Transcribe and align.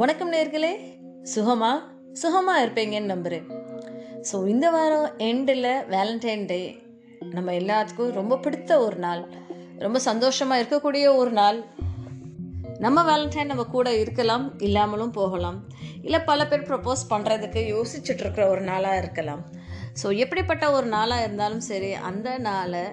வணக்கம் 0.00 0.32
நேர்களே. 0.32 0.70
சுகமா? 1.34 1.70
சுகமாக 2.12 2.62
இருப்பீங்கன்னு 2.64 3.12
நம்புகிறேன் 3.12 3.46
ஸோ 4.28 4.36
இந்த 4.48 4.70
வாரம் 4.70 5.06
எண்டில் 5.18 5.68
வேலண்டைன் 5.92 6.44
டே 6.44 6.58
நம்ம 7.30 7.52
எல்லாத்துக்கும் 7.52 8.10
ரொம்ப 8.10 8.38
பிடித்த 8.38 8.78
ஒரு 8.80 8.96
நாள். 8.96 9.22
ரொம்ப 9.78 9.98
சந்தோஷமாக 9.98 10.60
இருக்கக்கூடிய 10.62 11.14
ஒரு 11.16 11.30
நாள். 11.30 11.64
நம்ம 12.78 13.04
வேலண்டைன் 13.10 13.50
நம்ம 13.52 13.64
கூட 13.76 13.96
இருக்கலாம் 13.96 14.46
இல்லாமலும் 14.58 15.10
போகலாம். 15.10 15.58
இல்லை 16.02 16.20
பல 16.20 16.46
பேர் 16.46 16.68
ப்ரப்போஸ் 16.70 17.04
பண்ணுறதுக்கு 17.10 17.62
யோசிச்சுட்டு 17.74 18.24
இருக்கிற 18.24 18.46
ஒரு 18.48 18.60
நாளாக 18.60 18.96
இருக்கலாம். 18.96 19.44
ஸோ 20.02 20.16
எப்படிப்பட்ட 20.24 20.70
ஒரு 20.70 20.86
நாளாக 20.86 21.22
இருந்தாலும் 21.22 21.66
சரி 21.70 21.92
அந்த 22.10 22.38
நாளை 22.38 22.84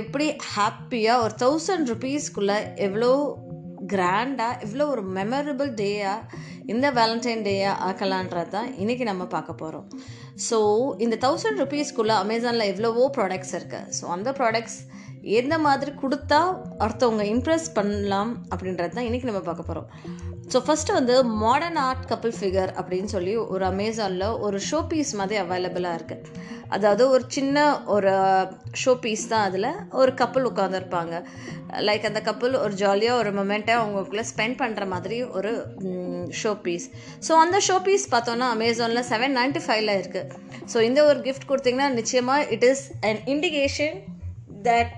எப்படி 0.00 0.26
ஹாப்பியாக 0.56 1.22
ஒரு 1.24 1.34
தௌசண்ட் 1.44 1.90
ருபீஸ்க்குள்ளே 1.92 2.60
எவ்வளோ 2.76 3.10
கிராண்டாக 3.86 4.62
இவ்வளோ 4.62 4.84
ஒரு 4.88 5.02
மெமரபிள் 5.12 5.70
டேயாக 5.74 6.40
இந்த 6.64 6.86
வேலண்டைன் 6.90 7.44
டேயாக 7.44 7.80
ஆக்கலான்றது 7.80 8.50
தான் 8.50 8.68
இன்றைக்கி 8.74 9.04
நம்ம 9.04 9.24
பார்க்க 9.26 9.52
போகிறோம் 9.54 9.86
ஸோ 10.48 10.58
இந்த 10.98 11.16
தௌசண்ட் 11.16 11.60
ருபீஸ்க்குள்ளே 11.60 12.16
அமேசானில் 12.16 12.68
எவ்வளவோ 12.68 13.06
ப்ராடக்ட்ஸ் 13.16 13.54
இருக்குது 13.54 13.90
ஸோ 14.00 14.04
அந்த 14.08 14.32
ப்ராடக்ட்ஸ் 14.32 14.78
எந்த 15.36 15.56
மாதிரி 15.58 15.90
கொடுத்தா 16.02 16.40
அடுத்தவங்க 16.78 17.24
இம்ப்ரெஸ் 17.26 17.68
பண்ணலாம் 17.74 18.32
அப்படின்றது 18.50 18.94
தான் 18.94 19.04
இன்றைக்கி 19.04 19.26
நம்ம 19.26 19.42
பார்க்க 19.42 19.70
போகிறோம் 19.70 20.31
ஸோ 20.52 20.58
ஃபஸ்ட்டு 20.64 20.94
வந்து 20.94 21.14
மாடர்ன் 21.42 21.78
ஆர்ட் 21.80 22.06
கப்பிள் 22.08 22.34
ஃபிகர் 22.38 22.70
அப்படின்னு 22.78 23.10
சொல்லி 23.12 23.34
ஒரு 23.52 23.64
அமேசானில் 23.64 24.24
ஒரு 24.38 24.58
ஷோ 24.66 24.78
பீஸ் 24.88 25.12
மாதிரி 25.14 25.36
அவைலபிளாக 25.40 25.98
இருக்குது 25.98 26.40
அதாவது 26.68 27.04
ஒரு 27.08 27.24
சின்ன 27.28 27.56
ஒரு 27.86 28.12
ஷோ 28.82 28.92
பீஸ் 29.00 29.24
தான் 29.28 29.44
அதில் 29.44 29.68
ஒரு 29.92 30.12
கப்பல் 30.14 30.48
உட்காந்துருப்பாங்க 30.50 31.14
லைக் 31.80 32.04
அந்த 32.04 32.20
கப்பல் 32.20 32.54
ஒரு 32.54 32.74
ஜாலியாக 32.74 33.20
ஒரு 33.20 33.30
மொமெண்ட்டை 33.32 33.74
அவங்களுக்குள்ளே 33.74 34.24
ஸ்பெண்ட் 34.30 34.58
பண்ணுற 34.60 34.86
மாதிரி 34.86 35.18
ஒரு 35.32 35.52
ஷோ 36.40 36.52
பீஸ் 36.62 36.86
ஸோ 37.28 37.34
அந்த 37.38 37.60
ஷோ 37.60 37.76
பீஸ் 37.84 38.06
பார்த்தோன்னா 38.12 38.48
அமேசானில் 38.52 39.08
செவன் 39.10 39.36
நைன்ட்டி 39.36 39.62
ஃபைவ்ல 39.66 39.94
இருக்குது 39.98 40.30
ஸோ 40.72 40.80
இந்த 40.80 41.02
ஒரு 41.04 41.20
கிஃப்ட் 41.20 41.48
கொடுத்தீங்கன்னா 41.50 41.90
நிச்சயமாக 41.92 42.48
it 42.50 42.66
is 42.70 42.84
an 43.02 43.22
indication 43.26 43.96
that 44.62 44.92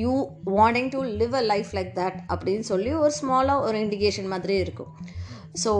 you 0.00 0.12
wanting 0.58 0.90
to 0.94 1.00
live 1.20 1.34
a 1.40 1.42
life 1.52 1.70
like 1.78 1.90
that 2.00 2.18
அப்படின்னு 2.34 2.66
சொல்லி 2.72 2.92
ஒரு 3.04 3.12
ஸ்மாலாக 3.20 3.64
ஒரு 3.66 3.76
இண்டிகேஷன் 3.84 4.30
மாதிரி 4.34 4.56
இருக்கும். 4.64 4.92
ஸோ 5.62 5.70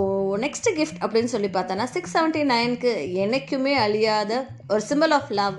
நெக்ஸ்ட் 0.44 0.68
கிஃப்ட் 0.78 0.98
அப்படின்னு 1.04 1.32
சொல்லி 1.34 1.50
பார்த்தோன்னா 1.54 1.86
சிக்ஸ் 1.92 2.14
செவன்ட்டி 2.16 2.42
நைனுக்கு 2.50 2.90
என்றைக்குமே 3.22 3.74
அழியாத 3.84 4.32
ஒரு 4.72 4.82
சிம்பிள் 4.90 5.14
ஆஃப் 5.18 5.30
லவ் 5.40 5.56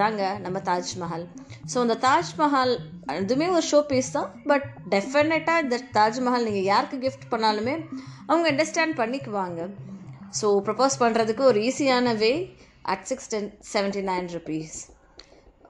தாங்க 0.00 0.22
நம்ம 0.44 0.58
தாஜ்மஹால் 0.68 1.24
ஸோ 1.72 1.76
இந்த 1.84 1.96
தாஜ்மஹால் 2.04 2.74
அதுவுமே 3.12 3.46
ஒரு 3.56 3.64
ஷோ 3.70 3.78
பீஸ் 3.90 4.10
தான் 4.16 4.28
பட் 4.50 4.66
டெஃபினட்டாக 4.94 5.64
இந்த 5.64 5.76
தாஜ்மஹால் 5.96 6.46
நீங்கள் 6.48 6.68
யாருக்கு 6.72 6.98
கிஃப்ட் 7.04 7.26
பண்ணாலுமே 7.32 7.74
அவங்க 8.28 8.46
அண்டர்ஸ்டாண்ட் 8.52 8.96
பண்ணிக்குவாங்க. 9.00 9.60
ஸோ 10.40 10.46
ப்ரப்போஸ் 10.66 11.00
பண்ணுறதுக்கு 11.02 11.44
ஒரு 11.50 11.60
ஈஸியான 11.68 12.14
way 12.22 12.32
at 12.92 13.06
six 13.10 13.30
ten 13.34 13.50
seventy 13.72 14.04
nine 14.10 14.28
rupees 14.36 14.76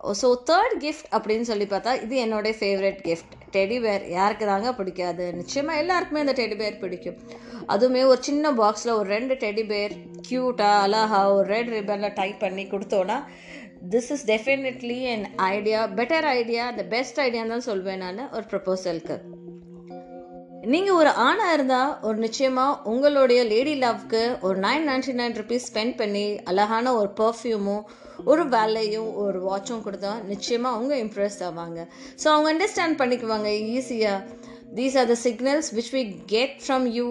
so 0.01 0.29
third 0.51 0.75
gift 0.85 1.09
அப்படின்னு 1.17 1.41
சொல்லி 1.41 1.65
பார்த்தா 1.65 1.93
இது 2.03 2.17
என்னோடய 2.25 2.57
ஃபேவரட் 2.61 3.01
கிஃப்ட் 3.09 3.33
டெடி 3.55 3.81
பேர் 3.81 4.09
யாருக்கு 4.09 4.47
தாங்க 4.47 4.73
பிடிக்காது? 4.73 5.33
நிச்சயமாக 5.33 5.81
எல்லாருக்குமே 5.83 6.21
இந்த 6.21 6.33
டெடி 6.33 6.57
பேர் 6.57 6.81
பிடிக்கும். 6.83 7.17
அதுவுமே 7.69 8.03
ஒரு 8.05 8.23
சின்ன 8.23 8.53
பாக்ஸில் 8.53 8.99
ஒரு 8.99 9.09
ரெண்டு 9.09 9.35
டெடி 9.35 9.65
பேர் 9.67 9.95
க்யூட்டாக 10.29 10.83
அழகா 10.85 11.33
ஒரு 11.33 11.47
ரெட் 11.49 11.69
ரிப்பனில் 11.69 12.13
டைப் 12.13 12.39
பண்ணி 12.39 12.65
கொடுத்தோன்னா 12.65 13.19
this 13.91 14.11
is 14.11 14.25
definitely 14.27 15.01
an 15.03 15.27
idea 15.37 15.81
better 15.99 16.25
idea 16.25 16.71
the 16.71 16.83
best 16.83 17.21
ஐடியான்னு 17.21 17.51
தான் 17.51 17.61
சொல்வேன் 17.61 17.99
நான் 17.99 18.31
ஒரு 18.33 18.45
ப்ரப்போசலுக்கு 18.51 19.17
நீங்கள் 20.65 20.95
ஒரு 20.95 21.11
ஆணாக 21.11 21.53
இருந்தால் 21.53 21.93
ஒரு 22.03 22.19
நிச்சயமாக 22.19 22.91
உங்களுடைய 22.91 23.45
லேடி 23.45 23.75
லவ்க்கு 23.75 24.39
ஒரு 24.41 24.59
nine 24.59 24.85
ninety 24.89 25.13
nine 25.13 25.33
rupees 25.33 25.69
spend 25.73 25.97
பண்ணி 25.97 26.39
அழகான 26.45 26.95
ஒரு 26.95 27.11
பர்ஃப்யூமும் 27.17 27.85
ஒரு 28.31 28.45
வேலையும் 28.49 29.09
ஒரு 29.25 29.39
வாட்சும் 29.49 29.85
கொடுத்தா 29.87 30.13
நிச்சயமாக 30.33 30.77
அவங்க 30.77 30.95
இம்ப்ரெஸ் 31.05 31.39
ஆவாங்க. 31.49 31.81
ஸோ 32.23 32.27
அவங்க 32.35 32.49
அண்டர்ஸ்டாண்ட் 32.55 32.99
பண்ணிக்குவாங்க 33.01 33.51
ஈஸியாக 33.77 34.25
these 34.79 34.97
are 35.03 35.11
the 35.13 35.17
signals 35.27 35.71
which 35.79 35.93
we 35.97 36.03
get 36.27 36.57
from 36.65 36.87
you 36.99 37.09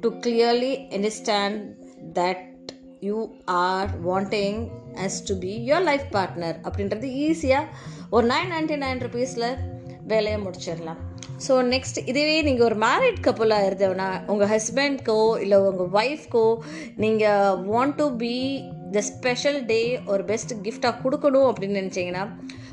to 0.00 0.10
clearly 0.26 0.72
understand 0.98 1.60
that 2.20 2.46
you 3.00 3.18
are 3.44 3.90
wanting 4.08 4.60
us 5.04 5.20
to 5.28 5.36
be 5.38 5.52
your 5.70 5.86
life 5.90 6.08
partner 6.16 6.58
அப்படின்றது 6.68 7.10
ஈஸியாக 7.28 7.66
ஒரு 8.10 8.26
நைன் 8.34 8.50
நைன்டி 8.54 8.78
நைன் 8.86 9.02
ருபீஸில் 9.06 9.48
வேலையை 10.06 10.38
முடிச்சிடலாம். 10.46 11.00
ஸோ 11.46 11.52
நெக்ஸ்ட் 11.72 11.98
இதுவே 12.04 12.42
நீங்கள் 12.42 12.66
ஒரு 12.66 12.76
மேரிட் 12.86 13.20
கப்புலாக 13.26 13.66
இருந்தோன்னா 13.68 14.08
உங்கள் 14.26 14.50
ஹஸ்பண்ட்க்கோ 14.54 15.40
இல்லை 15.40 15.58
உங்கள் 15.68 15.92
ஒய்ஃப்க்கோ 16.00 16.44
நீங்கள் 16.96 17.56
want 17.70 17.94
to 17.94 18.06
be 18.16 18.34
the 18.94 19.02
special 19.10 19.58
day 19.66 19.80
ஒரு 20.12 20.22
பெஸ்ட் 20.24 20.54
கிஃப்டாக 20.66 20.94
கொடுக்கணும் 21.04 21.48
அப்படின்னு 21.50 21.80
நினச்சிங்கன்னா 21.80 22.24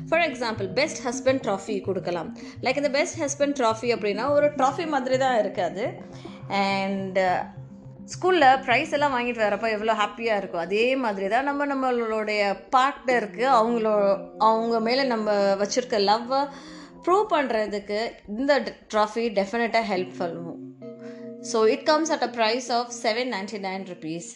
for 0.08 0.24
example 0.26 0.68
best 0.78 1.00
husband 1.06 1.42
trophy 1.46 1.76
கொடுக்கலாம். 1.88 2.28
லைக் 2.64 2.80
இந்த 2.82 2.92
பெஸ்ட் 2.98 3.18
ஹஸ்பண்ட் 3.22 3.56
ட்ராஃபி 3.60 3.90
அப்படின்னா 3.94 4.26
ஒரு 4.36 4.48
ட்ராஃபி 4.58 4.86
மாதிரி 4.94 5.18
தான் 5.24 5.38
இருக்காது 5.44 5.86
அண்ட் 6.64 7.20
ஸ்கூலில் 8.12 8.44
uh, 8.44 8.58
ப்ரைஸ் 8.66 8.92
எல்லாம் 8.96 9.14
வாங்கிட்டு 9.14 9.40
வரப்போ 9.40 9.68
எவ்வளோ 9.74 9.94
ஹாப்பியாக 9.94 10.40
இருக்கும் 10.40 10.62
அதே 10.62 10.84
மாதிரி 11.02 11.26
தான் 11.32 11.46
நம்ம 11.48 11.66
நம்மளுடைய 11.66 12.42
பார்ட்னருக்கு 12.74 13.44
அவங்களோ 13.56 13.92
அவங்க 14.46 14.78
மேலே 14.80 15.02
நம்ம 15.12 15.34
வச்சுருக்க 15.62 15.98
லவ்வை 16.04 16.40
ப்ரூவ் 17.04 17.26
பண்ணுறதுக்கு 17.34 18.00
இந்த 18.32 18.54
ட்ராஃபி 18.92 19.24
டெஃபினட்டாக 19.38 19.88
ஹெல்ப் 19.92 20.14
பண்ணுவோம் 20.18 20.62
so 21.42 21.60
it 21.74 21.84
comes 21.84 22.12
at 22.14 22.26
a 22.26 22.30
price 22.38 22.68
of 22.78 22.90
seven 23.02 23.30
ninety 23.34 23.60
nine 23.66 23.84
rupees 23.92 24.30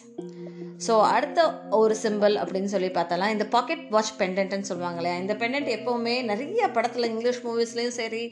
so 0.87 1.01
அடுத்த 1.01 1.39
ஒரு 1.69 1.95
சிம்பிள் 2.03 2.35
அப்படின்னு 2.41 2.63
சொல்லி 2.63 2.87
பார்த்தலாம் 2.87 3.29
இந்த 3.29 3.45
பாக்கெட் 3.45 3.83
வாட்ச் 3.89 4.13
பெண்டன்ட்னு 4.19 4.69
சொல்லுவாங்களே 4.69 5.17
இந்த 5.19 5.33
பெண்டன்ட் 5.33 5.69
எப்போவுமே 5.75 6.23
நிறைய 6.23 6.67
படத்தில் 6.69 7.03
இங்கிலீஷ் 7.03 7.41
மூவிஸ்லேயும் 7.45 7.97
சரி 7.97 8.23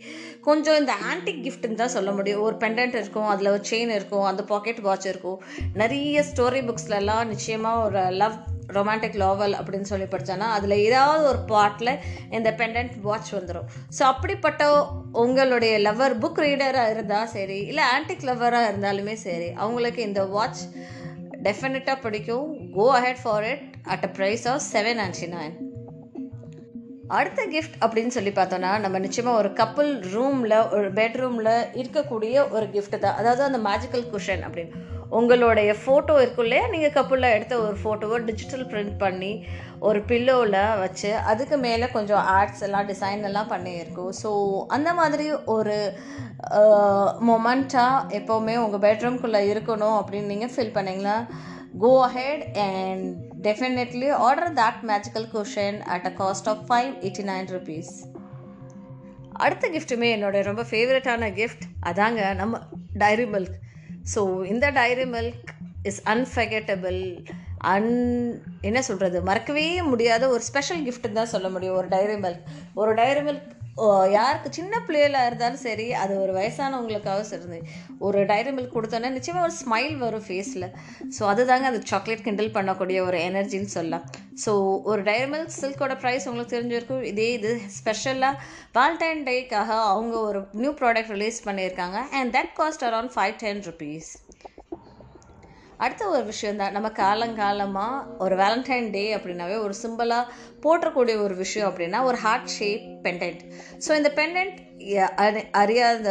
கொஞ்சம் 0.42 0.76
இந்த 0.76 0.94
ஆன்டிக் 1.12 1.44
கிஃப்ட்னு 1.46 1.74
தான் 1.74 1.88
சொல்ல 1.88 2.12
முடியும். 2.12 2.42
ஒரு 2.42 2.56
பெண்டன்ட் 2.56 2.96
இருக்கும் 2.96 3.28
அதில் 3.28 3.48
ஒரு 3.48 3.64
செயின் 3.70 3.94
இருக்கும் 3.96 4.24
அந்த 4.24 4.44
பாக்கெட் 4.44 4.80
வாட்ச் 4.80 5.06
இருக்கும். 5.06 5.40
நிறைய 5.74 6.24
ஸ்டோரி 6.32 6.62
புக்ஸ்லலாம் 6.62 7.26
நிச்சயமாக 7.26 7.84
ஒரு 7.84 8.04
லவ் 8.12 8.38
ரொமான்டிக் 8.68 9.18
லாவல் 9.22 9.54
அப்படின்னு 9.60 9.82
சொல்லி 9.82 10.06
படித்தோன்னா 10.06 10.48
அதில் 10.50 10.72
ஏதாவது 10.72 11.28
ஒரு 11.28 11.40
பாட்டில் 11.46 11.94
இந்த 12.30 12.50
பெண்டன்ட் 12.52 13.00
வாட்ச் 13.02 13.34
வந்துடும் 13.34 13.68
ஸோ 14.00 14.02
அப்படிப்பட்ட 14.02 14.62
உங்களுடைய 15.12 15.80
லவர் 15.80 16.16
புக் 16.20 16.40
ரீடராக 16.40 16.90
இருந்தால் 16.90 17.28
சரி 17.28 17.60
இல்லை 17.60 17.84
ஆன்டிக் 17.96 18.26
லவராக 18.26 18.70
இருந்தாலுமே 18.72 19.14
சரி 19.14 19.50
அவங்களுக்கு 19.56 20.02
இந்த 20.02 20.26
வாட்ச் 20.26 20.64
டெஃபினட்டாக 21.44 21.98
பிடிக்கும். 22.06 22.48
Go 22.78 22.86
ahead 23.00 23.22
for 23.24 23.46
it 23.52 23.66
at 23.94 24.06
a 24.08 24.12
price 24.18 24.46
of 24.54 24.64
seven 24.74 25.00
ninety 25.04 25.30
nine 25.36 25.54
அடுத்த 27.18 27.42
கிஃப்ட் 27.54 27.78
அப்படின்னு 27.84 28.14
சொல்லி 28.16 28.32
பார்த்தோன்னா 28.36 28.70
நம்ம 28.80 29.00
நிச்சயமாக 29.00 29.40
ஒரு 29.40 29.50
கப்புள் 29.50 29.90
ரூமில் 30.14 30.58
ஒரு 30.76 30.90
பெட்ரூமில் 31.00 31.54
இருக்கக்கூடிய 31.80 32.36
ஒரு 32.50 32.66
கிஃப்ட் 32.76 32.98
தான். 33.00 33.16
அதாவது 33.16 33.44
அந்த 33.44 33.60
மேஜிக்கல் 33.70 34.06
குஷன் 34.14 34.44
அப்படின்னு. 34.48 34.76
உங்களுடைய 35.20 35.72
ஃபோட்டோ 35.82 36.14
இருக்கும் 36.22 36.46
இல்லையா 36.46 36.66
நீங்கள் 36.68 36.94
கப்பலில் 36.98 37.34
எடுத்த 37.36 37.54
ஒரு 37.60 37.78
ஃபோட்டோவை 37.84 38.18
டிஜிட்டல் 38.26 38.66
பிரிண்ட் 38.72 38.96
பண்ணி 38.98 39.32
ஒரு 39.80 40.00
பில்லோவில் 40.10 40.60
வச்சு 40.82 41.12
அதுக்கு 41.32 41.58
மேலே 41.58 41.88
கொஞ்சம் 41.92 42.24
ஆர்ட்ஸ் 42.36 42.64
எல்லாம் 42.64 42.90
டிசைன் 42.92 43.28
எல்லாம் 43.30 43.52
பண்ணியிருக்கோம். 43.54 44.12
ஸோ 44.22 44.30
அந்த 44.68 44.90
மாதிரி 44.94 45.26
ஒரு 45.56 45.78
மொமெண்ட்டாக 47.30 48.20
எப்போவுமே 48.20 48.56
உங்கள் 48.58 48.84
பெட்ரூம்குள்ளே 48.88 49.42
இருக்கணும் 49.54 49.98
அப்படின்னு 50.02 50.32
நீங்கள் 50.34 50.54
ஃபீல் 50.56 50.78
பண்ணிங்களா 50.78 51.18
go 51.84 51.92
ahead 52.08 52.46
and 52.68 53.06
definitely 53.48 54.10
order 54.28 54.54
that 54.54 54.82
magical 54.92 55.28
cushion 55.36 55.78
at 55.96 56.08
a 56.12 56.14
cost 56.22 56.50
of 56.50 56.64
five 56.70 56.92
eighty 57.04 57.26
nine 57.32 57.50
rupees 57.58 57.92
அடுத்த 59.44 59.68
கிஃப்ட்டுமே 59.68 60.10
என்னோட 60.16 60.40
ரொம்ப 60.44 60.64
ஃபேவரட்டான 60.72 61.30
கிஃப்ட் 61.34 61.64
அதாங்க 61.90 62.22
நம்ம 62.34 62.56
டைரி 62.98 63.26
மில்க் 63.26 63.58
ஸோ 64.16 64.46
இந்த 64.46 64.70
Dairy 64.70 65.04
Milk 65.04 65.50
is 65.84 66.02
unforgettable 66.06 67.00
an 67.58 67.92
என்ன 68.62 68.82
சொல்கிறது 68.82 69.22
மறக்கவே 69.22 69.82
முடியாத 69.82 70.30
ஒரு 70.30 70.42
ஸ்பெஷல் 70.42 70.86
கிஃப்ட்டுன்னு 70.86 71.20
தான் 71.22 71.34
சொல்ல 71.36 71.50
முடியும். 71.50 71.76
ஒரு 71.76 71.88
டைரி 71.88 72.14
மில்க் 72.14 72.46
ஒரு 72.74 72.94
டைரி 72.94 73.20
மில்க் 73.20 73.50
யாருக்கு 74.16 74.50
சின்ன 74.58 74.74
பிள்ளைகளாக 74.88 75.28
இருந்தாலும் 75.30 75.62
சரி 75.66 75.86
அது 76.02 76.14
ஒரு 76.24 76.34
வயசானவங்களுக்காக 76.38 77.22
சரி 77.30 77.60
ஒரு 78.08 78.20
டைரி 78.32 78.52
மில்க் 78.58 78.76
கொடுத்தோன்னா 78.78 79.10
நிச்சயமாக 79.18 79.48
ஒரு 79.48 79.56
ஸ்மைல் 79.62 79.96
வரும் 80.04 80.26
ஃபேஸில் 80.28 80.68
ஸோ 81.18 81.22
அதுதாங்க 81.32 81.70
அந்த 81.72 81.82
சாக்லேட் 81.92 82.26
கிண்டில் 82.28 82.56
பண்ணக்கூடிய 82.58 83.00
ஒரு 83.08 83.18
எனர்ஜின்னு 83.30 83.72
சொல்லலாம். 83.78 84.06
ஸோ 84.44 84.52
ஒரு 84.92 85.02
டைரி 85.10 85.28
மில்க் 85.34 85.58
சில்கோட 85.62 85.96
ப்ரைஸ் 86.04 86.28
உங்களுக்கு 86.32 86.56
தெரிஞ்சிருக்கும். 86.58 87.04
இதே 87.12 87.30
இது 87.38 87.52
ஸ்பெஷலாக 87.78 88.42
வால்டைன் 88.78 89.24
டேக்காக 89.30 89.72
அவங்க 89.94 90.16
ஒரு 90.30 90.42
நியூ 90.64 90.74
ப்ராடக்ட் 90.82 91.14
ரிலீஸ் 91.16 91.40
பண்ணியிருக்காங்க. 91.48 91.98
And 92.20 92.32
that 92.38 92.54
cost 92.60 92.86
around 92.90 93.14
five 93.18 93.36
ten 93.46 93.64
rupees 93.70 94.12
அடுத்த 95.84 96.04
ஒரு 96.16 96.24
விஷயந்தான் 96.32 96.76
நம்ம 96.78 96.90
காலங்காலமாக 97.02 98.18
ஒரு 98.24 98.36
வேலண்டைன் 98.42 98.90
டே 98.96 99.06
அப்படின்னாவே 99.18 99.58
ஒரு 99.66 99.76
சிம்பிளாக 99.84 100.32
போட்டக்கூடிய 100.66 101.16
ஒரு 101.26 101.36
விஷயம் 101.44 101.70
அப்படின்னா 101.70 102.02
ஒரு 102.10 102.18
ஹார்ட் 102.26 102.52
ஷேப் 102.58 102.86
பெண்டன்ட் 103.06 103.42
ஸோ 103.86 103.92
இந்த 104.00 104.12
பெண்டன்ட் 104.20 104.60
அறியாத 105.62 106.10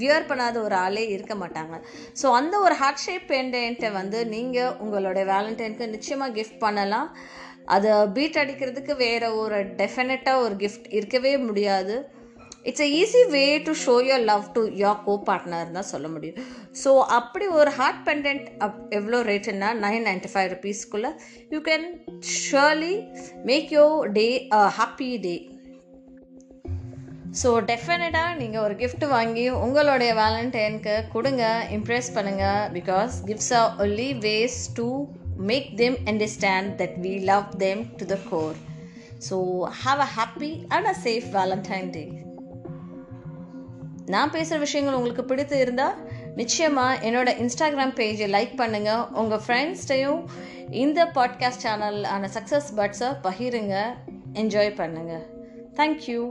வியர் 0.00 0.28
பண்ணாத 0.30 0.56
ஒரு 0.66 0.76
ஆளே 0.84 1.04
இருக்க 1.14 1.34
மாட்டாங்க. 1.42 1.74
ஸோ 2.20 2.26
அந்த 2.38 2.54
ஒரு 2.66 2.74
ஹார்ட் 2.80 3.04
ஷேப் 3.04 3.26
பெண்டன்ட்டை 3.32 3.90
வந்து 4.00 4.18
நீங்கள் 4.34 4.74
உங்களுடைய 4.84 5.24
வேலண்டைனுக்கு 5.34 5.94
நிச்சயமாக 5.94 6.34
கிஃப்ட் 6.38 6.62
பண்ணலாம். 6.66 7.08
அதை 7.74 7.92
பீட் 8.16 8.40
அடிக்கிறதுக்கு 8.42 8.94
வேறு 9.06 9.28
ஒரு 9.42 9.58
டெஃபினட்டாக 9.80 10.44
ஒரு 10.44 10.54
கிஃப்ட் 10.62 10.88
இருக்கவே 10.98 11.32
முடியாது. 11.48 11.96
It's 12.64 12.84
a 12.86 12.88
easy 12.96 13.20
way 13.30 13.42
to 13.66 13.72
show 13.82 13.94
your 14.06 14.24
love 14.24 14.46
to 14.54 14.62
your 14.80 15.02
co 15.04 15.14
partner 15.28 15.76
தான் 15.76 15.90
சொல்ல 15.90 16.06
முடியும். 16.08 16.38
ஸோ 16.82 16.90
அப்படி 17.18 17.46
ஒரு 17.58 17.70
ஹார்ட் 17.76 18.02
பெண்டன்ட் 18.08 18.48
அப் 18.66 18.80
எவ்வளோ 18.98 19.20
ரேட்டுன்னா 19.28 19.68
nine 19.84 20.06
ninety 20.08 20.30
five 20.32 20.48
ருபீஸ்க்குள்ளே 20.54 21.10
you 21.50 21.60
can 21.68 21.86
surely 22.38 22.94
make 23.44 23.70
your 23.76 24.10
day 24.12 24.26
a 24.58 24.62
happy 24.78 25.10
day 25.26 25.36
so 27.40 27.48
டெஃபினட்டாக 27.70 28.36
நீங்கள் 28.36 28.64
ஒரு 28.66 28.74
gift 28.74 29.02
வாங்கி 29.10 29.44
உங்களுடைய 29.64 30.12
வேலண்டைனுக்கு 30.20 30.94
கொடுங்க 31.12 31.42
இம்ப்ரெஸ் 31.76 32.08
பண்ணுங்கள் 32.14 32.62
because 32.76 33.16
gifts 33.26 33.52
are 33.58 33.68
only 33.78 34.08
ways 34.24 34.60
to 34.78 34.86
make 35.50 35.68
them 35.82 35.98
understand 36.12 36.70
that 36.80 36.96
we 37.04 37.12
love 37.30 37.50
them 37.64 37.82
to 38.00 38.06
the 38.06 38.18
core 38.30 38.56
so 39.28 39.36
have 39.82 40.00
a 40.00 40.10
happy 40.16 40.50
and 40.68 40.88
a 40.88 40.96
safe 41.04 41.28
valentine 41.36 41.90
day 41.90 42.04
நான் 44.08 44.30
பேசுகிற 44.30 44.58
விஷயங்கள் 44.58 44.94
உங்களுக்கு 44.94 45.24
பிடித்து 45.24 45.56
இருந்தால் 45.58 45.96
நிச்சயமாக 46.36 47.08
என்னோட 47.08 47.28
இன்ஸ்டாகிராம் 47.38 47.94
பேஜை 47.96 48.28
லைக் 48.28 48.54
பண்ணுங்கள் 48.58 49.04
உங்கள் 49.12 49.42
ஃப்ரெண்ட்ஸ்டையும் 49.46 50.22
இந்த 50.70 51.04
பாட்காஸ்ட் 51.14 51.64
சேனல் 51.66 52.00
ஆன 52.04 52.30
சக்ஸஸ் 52.34 52.70
பட்ஸை 52.76 53.10
பகிருங்க 53.22 53.76
என்ஜாய் 54.34 54.72
பண்ணுங்கள் 54.76 55.26
தேங்க்யூ 55.76 56.22